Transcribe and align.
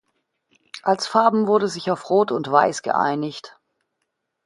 Als 0.81 1.05
Farben 1.05 1.45
wurde 1.45 1.67
sich 1.67 1.91
auf 1.91 2.09
Rot 2.09 2.31
und 2.31 2.51
Weiß 2.51 2.81
geeinigt. 2.81 3.59